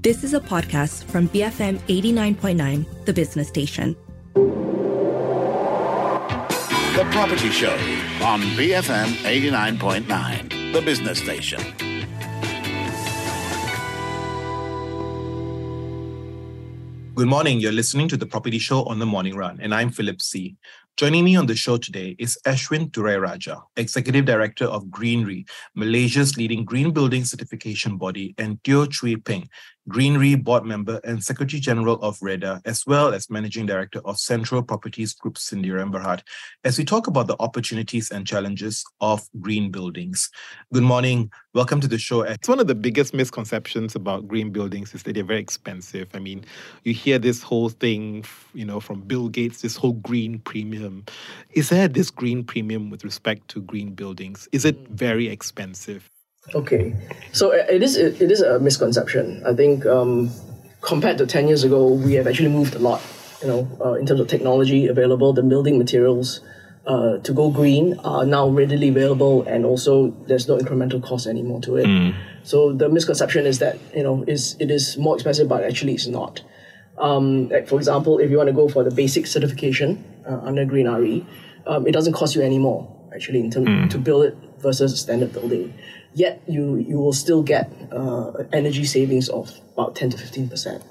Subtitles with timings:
[0.00, 3.96] This is a podcast from BFM 89.9, the business station.
[6.94, 7.72] The Property Show
[8.22, 11.60] on BFM 89.9, the business station.
[17.16, 17.58] Good morning.
[17.58, 20.54] You're listening to the Property Show on the Morning Run, and I'm Philip See.
[20.98, 26.64] Joining me on the show today is Ashwin Raja, Executive Director of GreenRe, Malaysia's leading
[26.64, 29.48] green building certification body, and Teo Chiu Ping,
[29.88, 34.62] GreenRe board member and Secretary General of REDA, as well as Managing Director of Central
[34.62, 36.20] Properties Group Sendirian Berhad,
[36.64, 40.28] as we talk about the opportunities and challenges of green buildings.
[40.74, 41.30] Good morning.
[41.54, 42.22] Welcome to the show.
[42.22, 46.08] It's one of the biggest misconceptions about green buildings is that they're very expensive.
[46.12, 46.44] I mean,
[46.84, 50.87] you hear this whole thing, you know, from Bill Gates, this whole green premium.
[51.50, 54.48] Is there this green premium with respect to green buildings?
[54.52, 56.10] Is it very expensive?
[56.54, 56.94] Okay,
[57.32, 59.42] so it is it is a misconception.
[59.44, 60.30] I think um,
[60.80, 63.02] compared to ten years ago, we have actually moved a lot.
[63.42, 66.40] You know, uh, in terms of technology available, the building materials
[66.86, 71.60] uh, to go green are now readily available, and also there's no incremental cost anymore
[71.60, 71.86] to it.
[71.86, 72.14] Mm.
[72.42, 76.06] So the misconception is that you know is it is more expensive, but actually it's
[76.06, 76.42] not.
[76.96, 80.64] Um, like for example, if you want to go for the basic certification uh, under
[80.66, 81.24] GreenRe,
[81.66, 83.90] um, it doesn't cost you any more actually in terms mm.
[83.90, 85.72] to build it versus a standard building
[86.14, 90.82] yet you you will still get uh, energy savings of about 10 to 15 percent.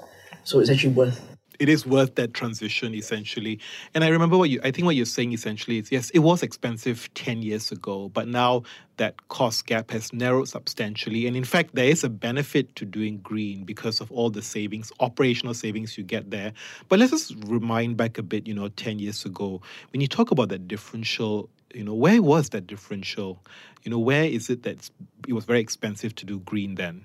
[0.44, 1.20] So it's actually worth
[1.58, 3.58] it is worth that transition essentially.
[3.94, 6.42] And I remember what you I think what you're saying essentially is yes, it was
[6.42, 8.62] expensive 10 years ago, but now
[8.96, 11.26] that cost gap has narrowed substantially.
[11.26, 14.92] And in fact, there is a benefit to doing green because of all the savings,
[15.00, 16.52] operational savings you get there.
[16.88, 19.62] But let's just remind back a bit, you know, 10 years ago,
[19.92, 23.38] when you talk about that differential you know where was that differential
[23.82, 24.88] you know where is it that
[25.26, 27.04] it was very expensive to do green then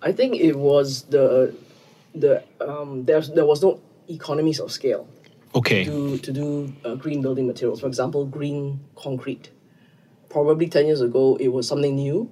[0.00, 1.52] i think it was the
[2.20, 5.08] the um there, there was no economies of scale
[5.54, 5.84] okay.
[5.84, 7.80] to do, to do uh, green building materials.
[7.80, 9.50] For example green concrete.
[10.28, 12.30] Probably 10 years ago it was something new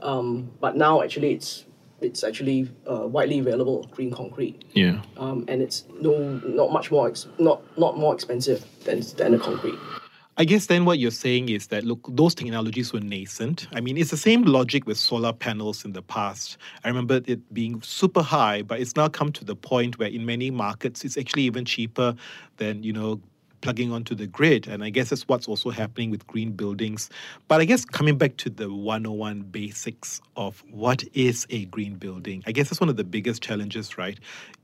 [0.00, 1.64] um, but now actually it's
[2.00, 4.64] it's actually uh, widely available green concrete.
[4.72, 5.02] Yeah.
[5.16, 9.38] Um, and it's no not much more ex- not not more expensive than than the
[9.38, 9.78] concrete
[10.38, 13.68] I guess then what you're saying is that look, those technologies were nascent.
[13.72, 16.56] I mean, it's the same logic with solar panels in the past.
[16.84, 20.24] I remember it being super high, but it's now come to the point where in
[20.24, 22.14] many markets it's actually even cheaper
[22.56, 23.20] than, you know,
[23.60, 24.66] plugging onto the grid.
[24.66, 27.10] And I guess that's what's also happening with green buildings.
[27.46, 32.42] But I guess coming back to the 101 basics of what is a green building,
[32.46, 34.18] I guess that's one of the biggest challenges, right?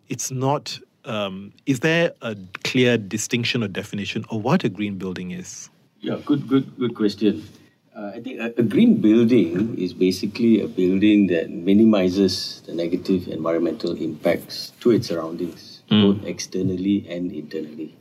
[0.09, 0.79] It's not
[1.09, 5.71] um, is there a clear distinction or definition of what a green building is?
[6.01, 7.49] Yeah, good, good, good question.
[7.97, 13.27] Uh, I think a, a, green building is basically a building that minimizes the negative
[13.27, 16.03] environmental impacts to its surroundings, mm.
[16.03, 17.97] both externally and internally.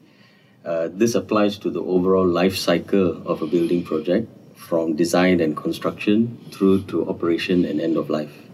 [0.64, 5.56] Uh, this applies to the overall life cycle of a building project, from design and
[5.56, 8.47] construction through to operation and end of life.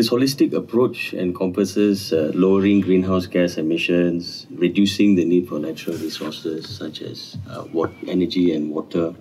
[0.00, 6.66] This holistic approach encompasses uh, lowering greenhouse gas emissions, reducing the need for natural resources
[6.66, 7.66] such as uh,
[8.08, 9.14] energy and water,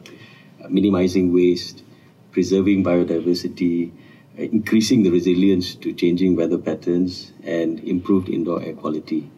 [0.63, 1.83] uh, minimizing waste,
[2.31, 9.29] preserving biodiversity, uh, increasing the resilience to changing weather patterns, and improved indoor air quality.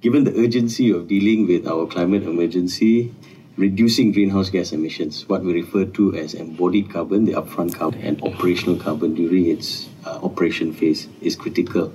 [0.00, 3.14] Given the urgency of dealing with our climate emergency,
[3.56, 8.20] reducing greenhouse gas emissions, what we refer to as embodied carbon, the upfront carbon, and
[8.24, 11.92] operational carbon during its uh, operation phase is critical.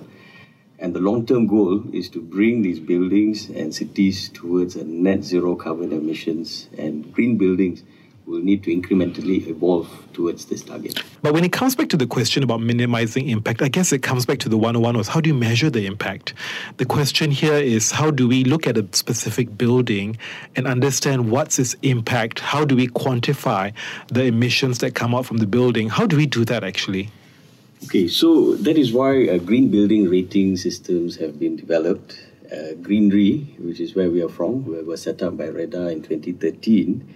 [0.80, 5.24] And the long term goal is to bring these buildings and cities towards a net
[5.24, 7.84] zero carbon emissions and green buildings
[8.26, 11.02] will need to incrementally evolve towards this target.
[11.22, 14.26] But when it comes back to the question about minimizing impact, I guess it comes
[14.26, 16.34] back to the 101 was how do you measure the impact?
[16.78, 20.18] The question here is how do we look at a specific building
[20.56, 22.40] and understand what's its impact?
[22.40, 23.74] How do we quantify
[24.08, 25.90] the emissions that come out from the building?
[25.90, 27.10] How do we do that actually?
[27.86, 32.16] Okay, so that is why uh, green building rating systems have been developed.
[32.46, 36.04] Uh, GreenRe, which is where we are from, we were set up by REDA in
[36.04, 37.16] 2013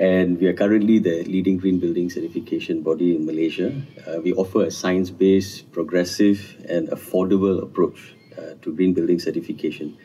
[0.00, 3.72] and we are currently the leading green building certification body in Malaysia.
[4.04, 9.96] Uh, we offer a science based, progressive, and affordable approach uh, to green building certification.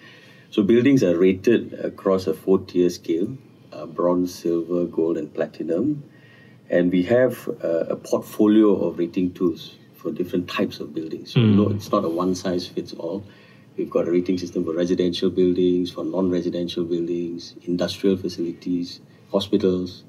[0.52, 3.38] So, buildings are rated across a four tier scale
[3.74, 6.04] uh, bronze, silver, gold, and platinum.
[6.70, 11.34] And we have uh, a portfolio of rating tools for different types of buildings.
[11.34, 11.56] So, mm.
[11.56, 13.26] no, it's not a one size fits all.
[13.76, 20.04] We've got a rating system for residential buildings, for non residential buildings, industrial facilities hospitals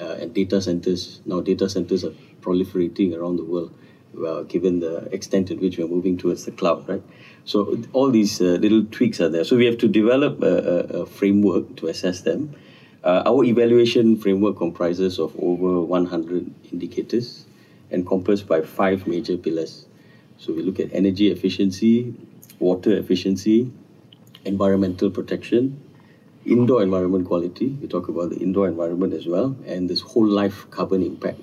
[0.00, 1.20] uh, and data centers.
[1.26, 3.72] Now, data centers are proliferating around the world.
[4.14, 7.02] well, given the extent to which we're moving towards the cloud, right?
[7.44, 9.44] So all these uh, little tweaks are there.
[9.44, 12.54] So we have to develop a, a, a framework to assess them.
[13.02, 17.46] Uh, our evaluation framework comprises of over 100 indicators
[17.92, 19.86] encompassed by five major pillars.
[20.38, 22.14] So we look at energy efficiency,
[22.58, 23.70] water efficiency,
[24.44, 25.80] environmental protection,
[26.44, 27.68] indoor environment quality.
[27.80, 31.40] We talk about the indoor environment as well, and this whole life carbon impact.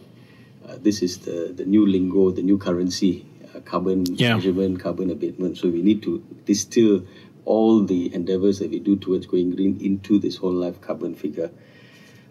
[0.67, 3.25] Uh, this is the, the new lingo, the new currency,
[3.55, 4.35] uh, carbon Yeah.
[4.35, 5.57] measurement, carbon abatement.
[5.57, 7.05] So we need to distill
[7.45, 11.49] all the endeavors that we do towards going green into this whole life carbon figure.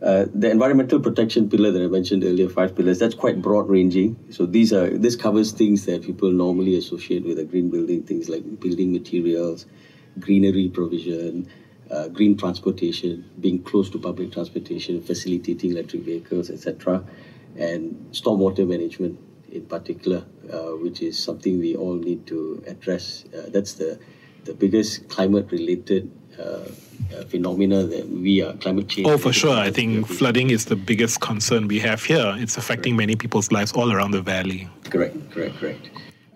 [0.00, 4.16] Uh, the environmental protection pillar that I mentioned earlier, five pillars, that's quite broad ranging.
[4.30, 8.28] So these are this covers things that people normally associate with a green building, things
[8.28, 9.66] like building materials,
[10.20, 11.48] greenery provision,
[11.90, 17.02] uh, green transportation, being close to public transportation, facilitating electric vehicles, etc.,
[17.56, 19.18] and stormwater management
[19.50, 23.24] in particular, uh, which is something we all need to address.
[23.36, 23.98] Uh, that's the
[24.44, 29.06] the biggest climate-related uh, uh, phenomena that we are climate change.
[29.06, 29.56] Oh, for sure.
[29.56, 32.35] I think flooding is the biggest concern we have here.
[32.38, 34.69] It's affecting many people's lives all around the valley.
[34.85, 35.88] Correct, correct, correct.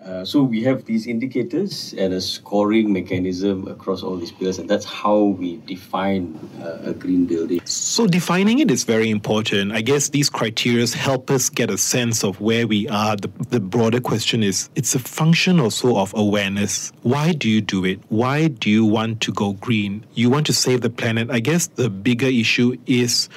[0.05, 4.69] Uh, so we have these indicators and a scoring mechanism across all these pillars, and
[4.69, 7.61] that's how we define uh, a green building.
[7.63, 9.71] So defining it is very important.
[9.71, 13.15] I guess these criteria help us get a sense of where we are.
[13.15, 16.91] The, the broader question is it's a function also of awareness.
[17.03, 17.99] Why do you do it?
[18.09, 20.05] Why do you want to go green?
[20.15, 21.29] You want to save the planet.
[21.31, 23.29] I guess the bigger issue is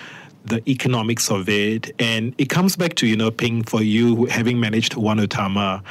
[0.47, 1.93] the economics of it.
[2.01, 5.83] And it comes back to, you know, Ping, for you having managed one Wanutama.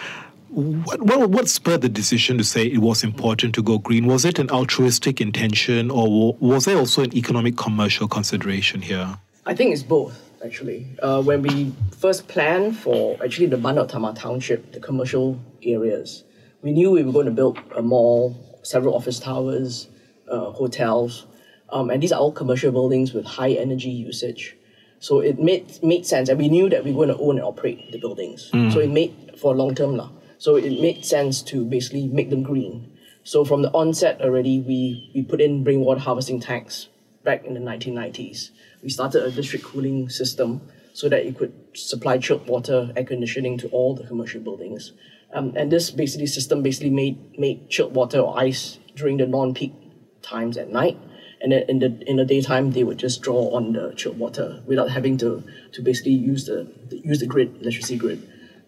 [0.55, 4.05] What, what, what spurred the decision to say it was important to go green?
[4.05, 9.17] Was it an altruistic intention or was there also an economic commercial consideration here?
[9.45, 10.87] I think it's both, actually.
[11.01, 16.23] Uh, when we first planned for actually the Bandar township, the commercial areas,
[16.61, 19.89] we knew we were going to build a mall, several office towers,
[20.31, 21.27] uh, hotels,
[21.69, 24.55] um, and these are all commercial buildings with high energy usage.
[24.99, 27.45] So it made made sense, and we knew that we were going to own and
[27.45, 28.49] operate the buildings.
[28.71, 30.09] So it made for long term lah.
[30.45, 32.95] So it made sense to basically make them green.
[33.23, 36.87] So from the onset already, we we put in rainwater harvesting tanks
[37.23, 38.51] back in the 1990s.
[38.83, 40.61] We started a district cooling system
[40.93, 44.93] so that it could supply chilled water, air conditioning to all the commercial buildings.
[45.33, 49.73] Um, and this basically system basically made made chilled water or ice during the non-peak
[50.21, 50.99] times at night.
[51.41, 54.61] And then in the in the daytime, they would just draw on the chilled water
[54.67, 58.21] without having to to basically use the, the use the grid electricity grid.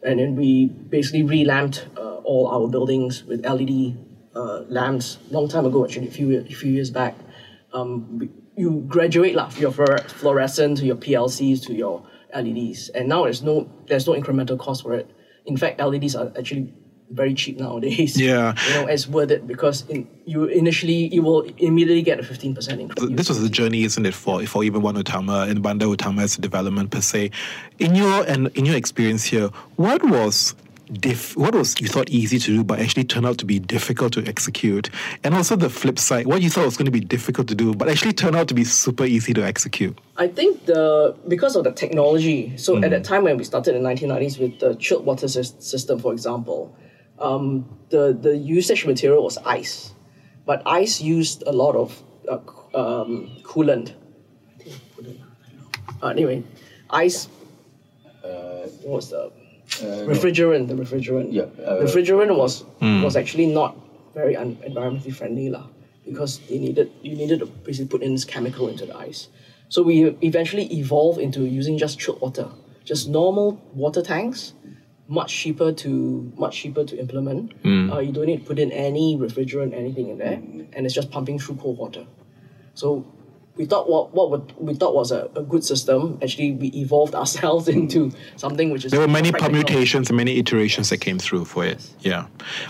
[0.03, 3.97] And then we basically relamped uh, all our buildings with LED
[4.35, 5.17] uh, lamps.
[5.31, 7.15] Long time ago, actually, a few a few years back.
[7.73, 13.43] Um, you graduate lah, your fluorescent to your PLCs to your LEDs, and now there's
[13.43, 15.09] no there's no incremental cost for it.
[15.45, 16.73] In fact, LEDs are actually
[17.09, 18.19] very cheap nowadays.
[18.19, 18.55] Yeah.
[18.67, 22.53] you know, it's worth it because in, you initially you will immediately get a fifteen
[22.53, 23.09] percent increase.
[23.11, 26.37] This was the journey, isn't it, for for even One Utama and Bandar Utama as
[26.37, 27.31] a development per se.
[27.79, 30.55] In your and in your experience here, what was
[30.93, 34.13] diff, what was you thought easy to do but actually turned out to be difficult
[34.13, 34.89] to execute?
[35.23, 37.73] And also the flip side, what you thought was going to be difficult to do
[37.73, 39.97] but actually turned out to be super easy to execute.
[40.17, 42.55] I think the because of the technology.
[42.57, 42.89] So at hmm.
[42.89, 46.75] that time when we started in the 1990s with the chilled water system, for example,
[47.19, 49.93] um, the the usage material was ice,
[50.45, 52.39] but ice used a lot of uh,
[52.73, 53.93] um, coolant.
[56.01, 56.43] Uh, anyway,
[56.89, 57.27] ice.
[58.83, 59.31] what was the
[59.81, 60.67] refrigerant?
[60.67, 61.33] The refrigerant.
[61.33, 63.75] Yeah, uh, refrigerant was was actually not
[64.13, 65.67] very un- environmentally friendly lah,
[66.05, 69.29] because you needed you needed to basically put in this chemical into the ice.
[69.69, 72.47] So we eventually evolved into using just chilled water,
[72.85, 74.53] just normal water tanks,
[75.07, 77.53] much cheaper to much cheaper to implement.
[77.65, 80.33] Uh, you don't need to put in any refrigerant, anything in there,
[80.73, 82.05] and it's just pumping through cold water.
[82.73, 83.05] So
[83.55, 86.19] we thought what what we thought was a, a good system.
[86.21, 89.53] Actually, we evolved ourselves into something which is There were many practical.
[89.63, 91.79] permutations and many iterations that came through for it.
[92.01, 92.27] Yeah.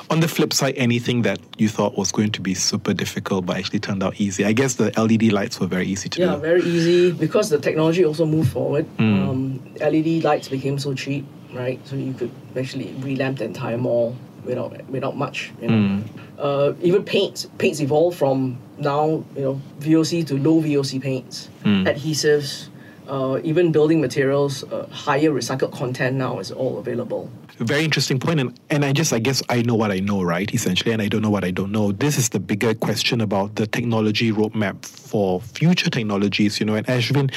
[0.09, 3.57] On the flip side, anything that you thought was going to be super difficult but
[3.57, 4.45] actually turned out easy.
[4.45, 6.41] I guess the LED lights were very easy to Yeah, do.
[6.41, 8.85] very easy because the technology also moved forward.
[8.99, 11.79] Um, LED lights became so cheap, right?
[11.87, 15.51] So you could actually relamp the entire mall without without much.
[15.61, 16.03] You know,
[16.39, 22.69] uh, even paints paints evolved from now you know VOC to low VOC paints, adhesives.
[23.07, 27.31] Uh, even building materials, uh, higher recycled content now is all available.
[27.59, 30.53] very interesting point and, and i just i guess i know what i know right
[30.53, 33.55] essentially and i don't know what i don't know this is the bigger question about
[33.55, 37.31] the technology roadmap for future technologies you know and ashwin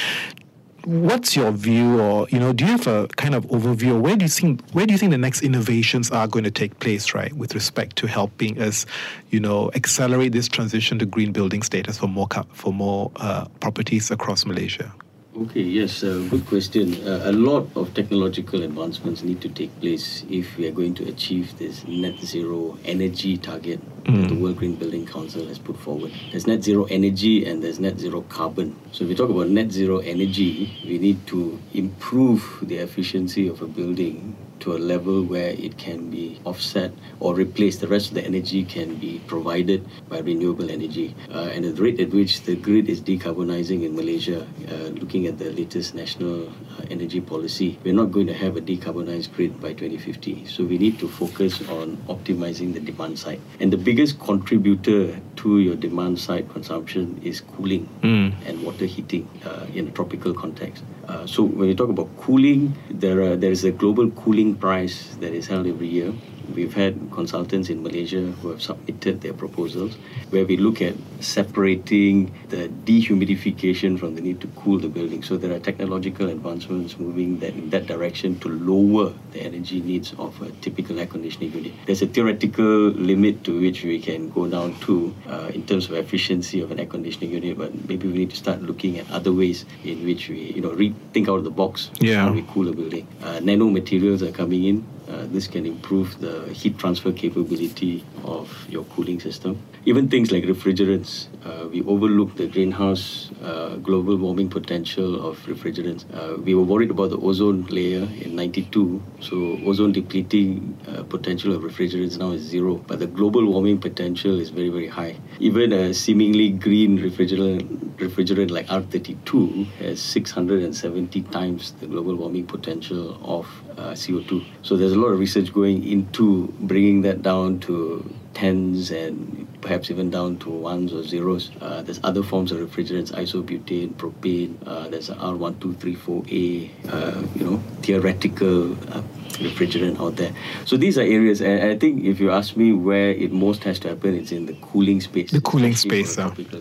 [0.84, 4.00] what's your view, or you know, do you have a kind of overview?
[4.00, 6.78] Where do you think where do you think the next innovations are going to take
[6.80, 8.86] place, right, with respect to helping us,
[9.30, 14.10] you know, accelerate this transition to green building status for more for more uh, properties
[14.10, 14.92] across Malaysia?
[15.36, 16.92] Okay, yes, uh, good question.
[17.06, 21.08] Uh, a lot of technological advancements need to take place if we are going to
[21.08, 23.78] achieve this net zero energy target
[24.10, 24.28] mm.
[24.28, 26.12] the World Green Building Council has put forward.
[26.30, 28.76] There's net zero energy and there's net zero carbon.
[28.92, 33.62] So, if we talk about net zero energy, we need to improve the efficiency of
[33.62, 37.80] a building to a level where it can be offset or replaced.
[37.80, 41.14] The rest of the energy can be provided by renewable energy.
[41.30, 45.38] Uh, and the rate at which the grid is decarbonizing in Malaysia, uh, looking at
[45.38, 49.72] the latest national uh, energy policy, we're not going to have a decarbonized grid by
[49.72, 50.46] 2050.
[50.46, 53.40] So we need to focus on optimizing the demand side.
[53.60, 58.34] And the biggest contributor to your demand side consumption is cooling mm.
[58.46, 60.84] and water heating uh, in a tropical context.
[61.10, 65.16] Uh, so when you talk about cooling, there are, there is a global cooling prize
[65.18, 66.12] that is held every year.
[66.54, 69.96] We've had consultants in Malaysia who have submitted their proposals
[70.30, 75.22] where we look at separating the dehumidification from the need to cool the building.
[75.22, 80.12] So there are technological advancements moving that in that direction to lower the energy needs
[80.18, 81.72] of a typical air conditioning unit.
[81.86, 85.94] There's a theoretical limit to which we can go down to uh, in terms of
[85.94, 89.32] efficiency of an air conditioning unit, but maybe we need to start looking at other
[89.32, 92.22] ways in which we, you know, rethink out of the box yeah.
[92.22, 93.06] how we cool a building.
[93.22, 94.86] Uh, nano materials are coming in.
[95.10, 99.60] Uh, this can improve the heat transfer capability of your cooling system.
[99.86, 106.04] Even things like refrigerants, uh, we overlook the greenhouse uh, global warming potential of refrigerants.
[106.12, 111.54] Uh, we were worried about the ozone layer in 92, so ozone depleting uh, potential
[111.54, 115.16] of refrigerants now is zero, but the global warming potential is very, very high.
[115.38, 117.62] Even a seemingly green refrigerant,
[117.96, 123.46] refrigerant like R32 has 670 times the global warming potential of
[123.78, 124.44] uh, CO2.
[124.60, 129.90] So there's a lot of research going into bringing that down to tens and perhaps
[129.90, 131.50] even down to ones or zeros.
[131.60, 134.56] Uh, there's other forms of refrigerants, isobutane, propane.
[134.66, 139.02] Uh, there's R1234A, uh, you know, theoretical uh,
[139.40, 140.32] refrigerant out there.
[140.64, 143.78] So these are areas, and I think if you ask me where it most has
[143.80, 145.30] to happen, it's in the cooling space.
[145.30, 146.34] The cooling space, uh.
[146.36, 146.60] yeah.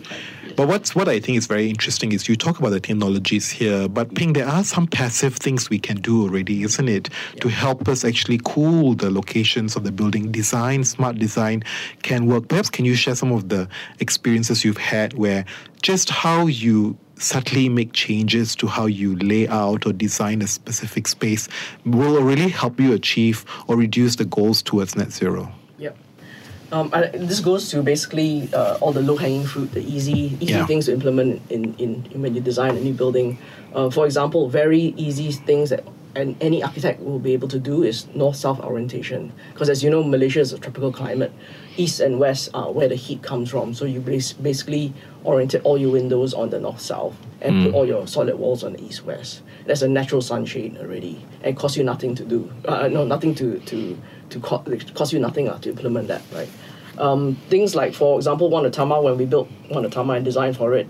[0.56, 3.88] But what's what I think is very interesting is you talk about the technologies here,
[3.88, 4.16] but mm.
[4.16, 7.40] Ping, there are some passive things we can do already, isn't it, yeah.
[7.40, 10.32] to help us actually cool the locations of the building.
[10.32, 11.62] Design, smart design
[12.02, 12.48] can work.
[12.48, 13.68] Perhaps can you share some of the
[14.00, 15.44] experiences you've had where
[15.82, 21.06] just how you subtly make changes to how you lay out or design a specific
[21.06, 21.48] space
[21.84, 25.52] will really help you achieve or reduce the goals towards net zero.
[26.72, 30.66] Um, I, this goes to basically uh, all the low-hanging fruit, the easy, easy yeah.
[30.66, 33.38] things to implement in, in, in, when you design a new building.
[33.74, 35.84] Uh, for example, very easy things that
[36.16, 39.32] and any architect will be able to do is north-south orientation.
[39.52, 41.32] Because as you know, Malaysia is a tropical climate.
[41.76, 43.74] East and west are where the heat comes from.
[43.74, 44.92] So you basically
[45.24, 47.64] oriented all your windows on the north-south and mm.
[47.64, 49.42] put all your solid walls on the east-west.
[49.66, 52.50] That's a natural sunshade already, and cost you nothing to do.
[52.64, 53.98] Uh, no, nothing to to
[54.30, 56.48] to co- cost you nothing uh, to implement that, right?
[56.98, 60.74] Um, things like, for example, One Utama, when we built One Utama and designed for
[60.74, 60.88] it,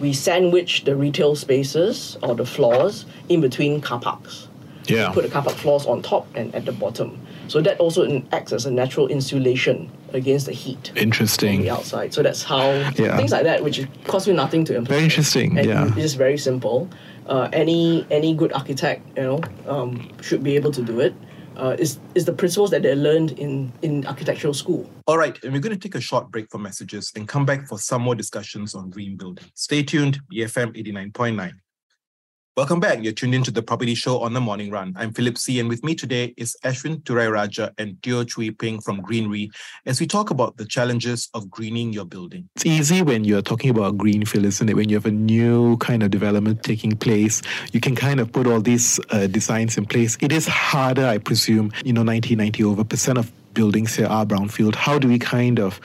[0.00, 4.48] we sandwich the retail spaces or the floors in between car parks.
[4.86, 5.08] Yeah.
[5.08, 7.20] We put the car park floors on top and at the bottom.
[7.50, 10.92] So that also acts as a natural insulation against the heat.
[10.94, 11.56] Interesting.
[11.56, 12.14] On the outside.
[12.14, 13.16] So that's how yeah.
[13.16, 14.88] things like that, which cost you nothing to implement.
[14.88, 15.58] Very interesting.
[15.58, 15.82] And yeah.
[15.82, 16.88] It is just very simple.
[17.26, 21.12] Uh, any any good architect, you know, um, should be able to do it
[21.56, 24.88] uh, is is the principles that they learned in in architectural school.
[25.06, 27.66] All right, and we're going to take a short break for messages and come back
[27.66, 29.44] for some more discussions on green building.
[29.54, 31.60] Stay tuned, BFM eighty nine point nine.
[32.60, 33.02] Welcome back.
[33.02, 34.92] You're tuned into the Property Show on the Morning Run.
[34.94, 39.00] I'm Philip See and with me today is Ashwin Thurairajan and Teo Chiu Ping from
[39.00, 39.50] GreenRe
[39.86, 42.50] as we talk about the challenges of greening your building.
[42.56, 44.76] It's easy when you're talking about greenfield, isn't it?
[44.76, 47.40] When you have a new kind of development taking place,
[47.72, 50.18] you can kind of put all these uh, designs in place.
[50.20, 51.72] It is harder, I presume.
[51.82, 54.74] You know, 90, 90 over percent of buildings here are brownfield.
[54.74, 55.80] How do we kind of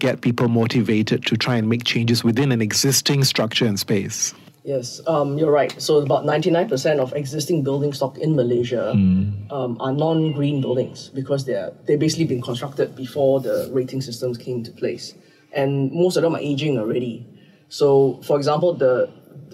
[0.00, 4.34] get people motivated to try and make changes within an existing structure and space?
[4.66, 5.80] Yes, um, you're right.
[5.80, 9.52] So about 99% of existing building stock in Malaysia mm.
[9.52, 14.56] um, are non-green buildings because they're they basically been constructed before the rating systems came
[14.56, 15.14] into place,
[15.52, 17.24] and most of them are aging already.
[17.68, 19.08] So, for example, the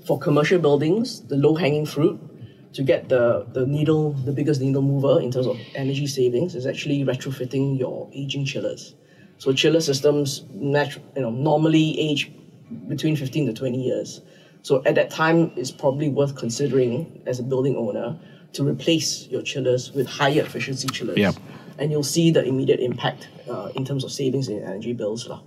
[0.06, 2.18] for commercial buildings, the low-hanging fruit
[2.72, 6.64] to get the the needle, the biggest needle mover in terms of energy savings is
[6.64, 8.94] actually retrofitting your aging chillers.
[9.36, 12.32] So chiller systems, natu- you know, normally age
[12.88, 14.22] between 15 to 20 years
[14.62, 18.18] So at that time, it's probably worth considering as a building owner
[18.54, 21.18] to replace your chillers with higher efficiency chillers.
[21.78, 25.28] And you'll see the immediate impact uh, in terms of savings in energy bills.
[25.28, 25.40] lah.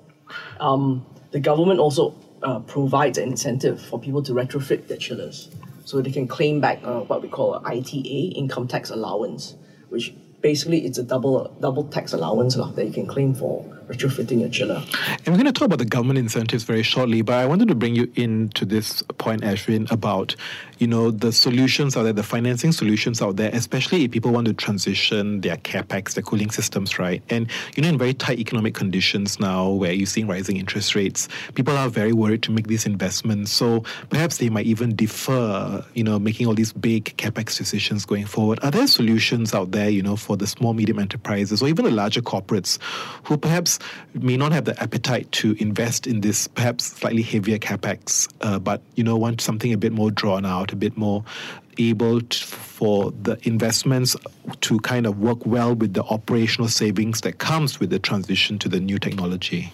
[0.60, 5.50] Um, the government also uh, provides an incentive for people to retrofit their chillers.
[5.86, 9.55] So they can claim back uh, what we call an ITA, income tax allowance,
[9.89, 10.13] which
[10.46, 14.50] basically it's a double double tax allowance lah, that you can claim for retrofitting your
[14.50, 14.84] chiller.
[15.25, 17.75] And we're going to talk about the government incentives very shortly, but I wanted to
[17.75, 20.36] bring you into this point, Ashwin, about
[20.78, 24.48] you know the solutions out there, the financing solutions out there, especially if people want
[24.48, 27.24] to transition their capex, their cooling systems, right?
[27.30, 31.28] And you know, in very tight economic conditions now, where you're seeing rising interest rates,
[31.54, 33.52] people are very worried to make these investments.
[33.52, 38.25] So perhaps they might even defer, you know, making all these big capex decisions going
[38.25, 38.60] forward.
[38.64, 41.92] Are there solutions out there, you know, for the small medium enterprises or even the
[41.92, 42.80] larger corporates
[43.24, 43.80] who perhaps
[44.13, 48.82] may not have the appetite to invest in this perhaps slightly heavier capex, uh, but
[48.96, 51.24] you know want something a bit more drawn out, a bit more
[51.77, 54.15] able to, for the investments
[54.62, 58.70] to kind of work well with the operational savings that comes with the transition to
[58.70, 59.72] the new technology?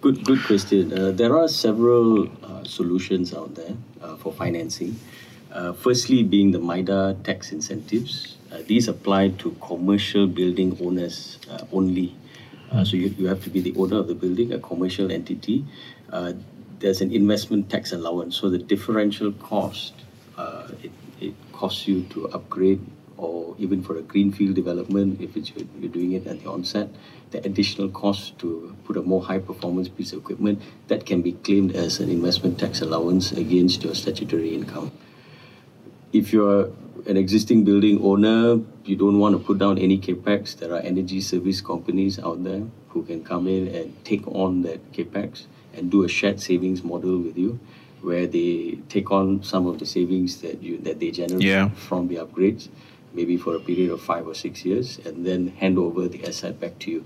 [0.00, 0.92] Good, good question.
[0.92, 4.98] Uh, there are several uh, solutions out there uh, for financing.
[5.50, 8.36] Uh, firstly, being the MIDA tax incentives.
[8.54, 12.14] Uh, these apply to commercial building owners uh, only.
[12.70, 15.64] Uh, so you, you have to be the owner of the building, a commercial entity.
[16.78, 18.36] There's an investment tax allowance.
[18.36, 19.94] So the differential cost,
[20.36, 22.80] uh, it, it costs you to upgrade
[23.16, 26.88] or even for a greenfield development, if it's you're doing it at the onset,
[27.30, 31.32] the additional cost to put a more high performance piece of equipment, that can be
[31.32, 34.92] claimed as an investment tax allowance against your statutory income.
[36.12, 36.70] If you're
[37.06, 40.56] an existing building owner, you don't want to put down any capex.
[40.56, 44.92] There are energy service companies out there who can come in and take on that
[44.92, 47.58] capex and do a shared savings model with you,
[48.00, 51.70] where they take on some of the savings that you that they generate Yeah.
[51.70, 52.68] from the upgrades,
[53.12, 56.60] maybe for a period of five or six years, and then hand over the asset
[56.60, 57.04] back to you.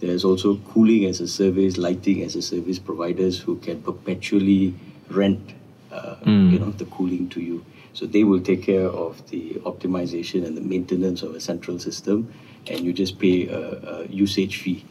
[0.00, 4.74] There's also cooling as a service, lighting as a service providers who can perpetually
[5.08, 5.54] rent,
[5.90, 7.64] uh, you know, the cooling to you.
[7.96, 12.30] So they will take care of the optimization and the maintenance of a central system,
[12.68, 13.60] and you just pay a,
[14.02, 14.84] a usage fee.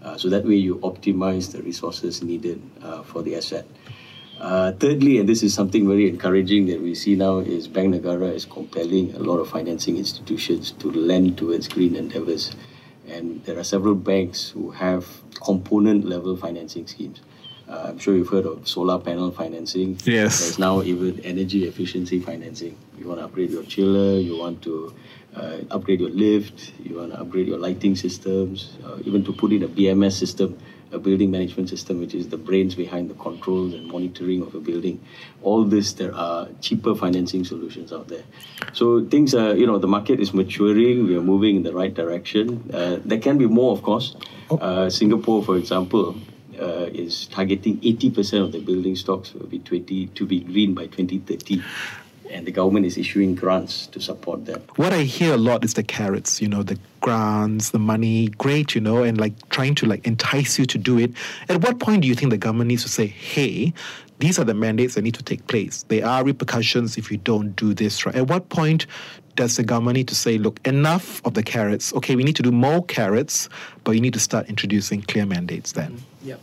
[0.00, 3.66] Uh, so that way you optimize the resources needed uh, for the asset.
[4.38, 8.32] Uh, thirdly, and this is something very encouraging that we see now, is Bank Negara
[8.32, 12.54] is compelling a lot of financing institutions to lend towards green endeavors.
[13.08, 17.20] And there are several banks who have component level financing schemes.
[17.72, 19.98] Uh, I'm sure you've heard of solar panel financing.
[20.04, 20.40] Yes.
[20.40, 22.76] There's now even energy efficiency financing.
[22.98, 24.94] You want to upgrade your chiller, you want to
[25.34, 29.52] uh, upgrade your lift, you want to upgrade your lighting systems, uh, even to put
[29.52, 30.58] in a BMS system,
[30.92, 34.60] a building management system, which is the brains behind the controls and monitoring of a
[34.60, 35.00] building.
[35.42, 38.24] All this, there are cheaper financing solutions out there.
[38.74, 41.06] So things are, you know, the market is maturing.
[41.06, 42.70] We are moving in the right direction.
[42.70, 44.14] Uh, there can be more, of course.
[44.50, 46.14] Uh, Singapore, for example,
[46.62, 50.86] uh, is targeting 80% of the building stocks will be 20 to be green by
[50.86, 51.62] 2030
[52.30, 55.74] and the government is issuing grants to support that What I hear a lot is
[55.74, 59.86] the carrots, you know, the grants, the money, great, you know, and like trying to
[59.86, 61.12] like entice you to do it.
[61.48, 63.74] At what point do you think the government needs to say, hey,
[64.18, 65.82] these are the mandates that need to take place?
[65.88, 68.14] There are repercussions if you don't do this, right?
[68.14, 68.86] At what point
[69.36, 71.92] does the government need to say, look, enough of the carrots?
[71.94, 73.48] Okay, we need to do more carrots,
[73.84, 76.02] but you need to start introducing clear mandates then.
[76.22, 76.36] Yeah.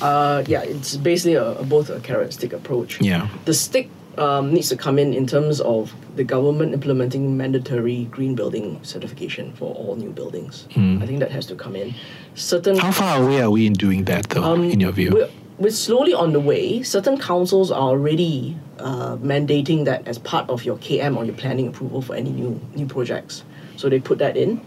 [0.00, 3.00] Uh, yeah, it's basically a, a both a carrot stick approach.
[3.00, 3.28] Yeah.
[3.44, 8.34] The stick um, needs to come in in terms of the government implementing mandatory green
[8.34, 10.66] building certification for all new buildings.
[10.76, 11.94] I think that has to come in.
[12.34, 15.28] Certain How far away are we in doing that, though, in your view?
[15.58, 16.82] We're, slowly on the way.
[16.82, 21.68] Certain councils are already uh, mandating that as part of your KM or your planning
[21.68, 23.44] approval for any new new projects.
[23.76, 24.60] So they put that in.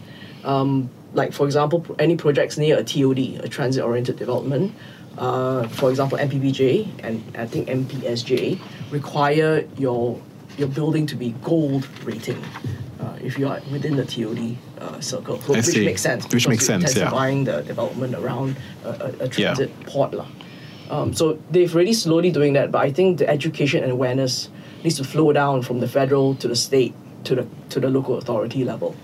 [0.44, 4.74] Um, like for example, any projects near a TOD, a transit-oriented development.
[5.18, 8.60] Uh, for example, MBPJ and I think MPSJ
[8.92, 10.22] require your
[10.58, 12.42] your building to be gold rating
[13.00, 16.26] uh, if you are within the TOD uh, circle, which makes sense.
[16.34, 16.90] Which makes sense, yeah.
[16.90, 19.56] intensifying the development around a, a, a Yeah.
[19.86, 20.14] port.
[20.14, 20.28] lah.
[20.90, 24.50] Um, so they've really slowly doing that, but I think the education and awareness
[24.84, 26.94] needs to flow down from the federal to the state
[27.24, 28.96] to the to the local authority level,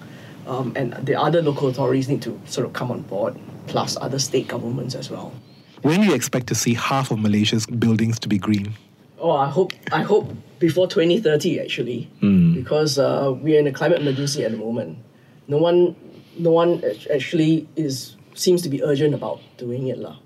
[0.45, 3.35] um, and the other local authorities need to sort of come on board,
[3.67, 5.33] plus other state governments as well.
[5.81, 8.73] When do you expect to see half of Malaysia's buildings to be green?
[9.17, 12.09] Oh, I hope I hope before 2030 actually,
[12.53, 14.99] because uh, we are in a climate emergency at the moment.
[15.47, 15.95] No one,
[16.37, 20.17] no one actually is seems to be urgent about doing it lah.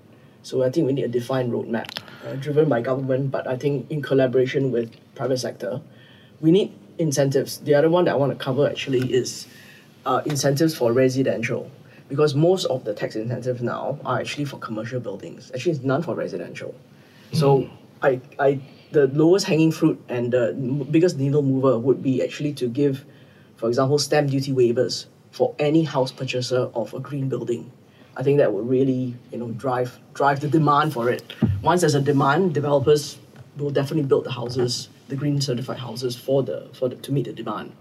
[0.46, 1.88] So I think we need a defined roadmap
[2.24, 5.80] uh, driven by government, but I think in collaboration with private sector,
[6.40, 7.58] we need incentives.
[7.58, 9.48] The other one that I want to cover actually is
[10.04, 11.68] uh, incentives for residential,
[12.08, 15.50] because most of the tax incentives now are actually for commercial buildings.
[15.52, 16.72] Actually, it's none for residential.
[17.32, 17.68] So
[18.00, 18.60] I, I,
[18.92, 20.52] the lowest hanging fruit and the
[20.92, 23.04] biggest needle mover would be actually to give,
[23.56, 27.72] for example, stamp duty waivers for any house purchaser of a green building.
[28.16, 31.34] I think that would really, you know, drive drive the demand for it.
[31.62, 33.18] Once there's a demand, developers
[33.56, 37.26] will definitely build the houses, the green certified houses for the for the, to meet
[37.26, 37.72] the demand.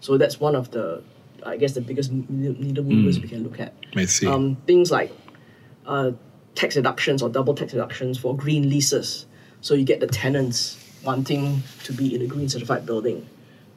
[0.00, 1.02] So that's one of the,
[1.44, 3.74] I guess, the biggest needle movers we can look at.
[3.94, 4.26] I see.
[4.26, 5.12] Um, things like
[5.86, 6.12] uh,
[6.54, 9.26] tax deductions or double tax deductions for green leases.
[9.60, 13.28] So you get the tenants wanting to be in a green certified building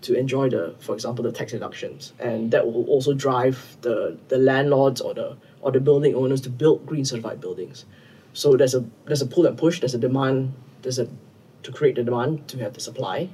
[0.01, 4.37] to enjoy the, for example, the tax deductions, and that will also drive the the
[4.37, 7.85] landlords or the or the building owners to build green certified buildings.
[8.33, 9.79] So there's a there's a pull and push.
[9.79, 10.53] There's a demand.
[10.83, 11.07] There's a
[11.63, 13.29] to create the demand to have the supply,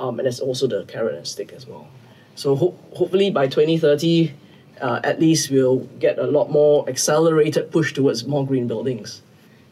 [0.00, 1.86] um, and there's also the carrot and stick as well.
[2.34, 4.34] So ho- hopefully by 2030,
[4.80, 9.22] uh, at least we'll get a lot more accelerated push towards more green buildings.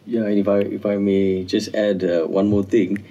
[0.07, 3.05] Yeah, and if I if I may just add uh, one more thing,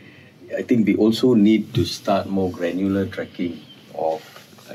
[0.58, 3.60] I think we also need to start more granular tracking
[3.96, 4.24] of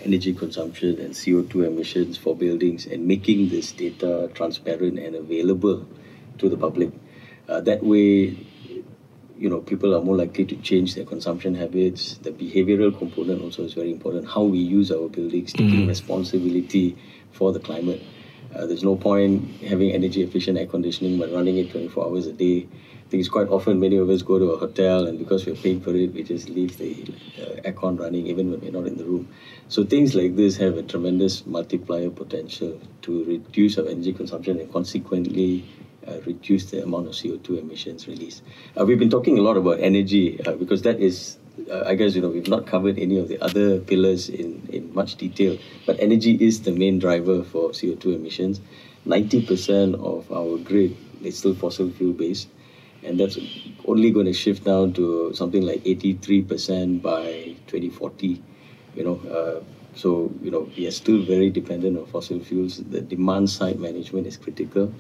[0.05, 5.87] energy consumption and CO2 emissions for buildings and making this data transparent and available
[6.39, 6.91] to the public.
[7.49, 8.37] Uh, that way,
[9.39, 12.19] you know, people are more likely to change their consumption habits.
[12.19, 14.29] The behavioral component also is very important.
[14.29, 16.97] How we use our buildings, taking responsibility
[17.33, 18.03] for the climate.
[18.55, 22.33] Uh, there's no point having energy efficient air conditioning but running it 24 hours a
[22.33, 22.67] day.
[23.11, 25.95] It's quite often many of us go to a hotel and because we're paying for
[25.95, 27.05] it, we just leave the
[27.41, 29.29] uh, aircon running even when we're not in the room.
[29.69, 34.71] So things like this have a tremendous multiplier potential to reduce our energy consumption and
[34.71, 35.65] consequently
[36.07, 38.43] uh, reduce the amount of CO2 emissions released.
[38.79, 41.39] Uh, we've been talking a lot about energy uh, because that is,
[41.71, 44.93] uh, I guess, you know, we've not covered any of the other pillars in, in
[44.95, 48.61] much detail, but energy is the main driver for CO2 emissions.
[49.07, 52.49] 90% of our grid is still fossil fuel based,
[53.03, 53.39] and that's
[53.87, 58.43] only going to shift down to something like 83% by 2040.
[58.95, 62.79] You know, uh, so you know we are still very dependent on fossil fuels.
[62.79, 64.93] The demand side management is critical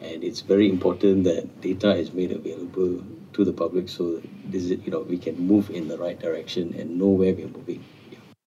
[0.00, 4.70] and it's very important that data is made available to the public so this is,
[4.84, 7.84] you know we can move in the right direction and know where we're moving.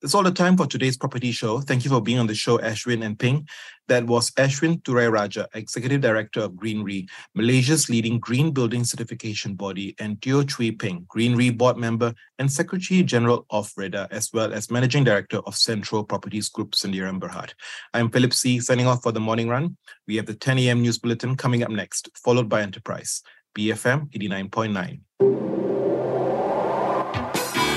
[0.01, 1.59] That's all the time for today's property show.
[1.59, 3.47] Thank you for being on the show, Ashwin and Ping.
[3.87, 10.19] That was Ashwin Thurairajan, Executive Director of GreenRe, Malaysia's leading green building certification body, and
[10.19, 15.03] Teo Chiu Ping, GreenRe board member and Secretary General of REDA, as well as Managing
[15.03, 17.53] Director of Central Properties Group, Sendirian Berhad.
[17.93, 19.77] I'm Philip See, signing off for the morning run.
[20.07, 20.81] We have the 10 a.m.
[20.81, 23.21] news bulletin coming up next, followed by Enterprise,
[23.55, 25.30] BFM 89.9.